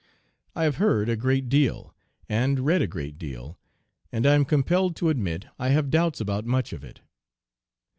[0.55, 1.93] I have heard a great deal
[2.27, 3.59] and read a great deal,
[4.11, 7.01] and I am compelled to admit I have doubts about much of it.